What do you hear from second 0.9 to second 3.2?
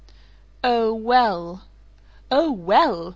well" "Oh well!"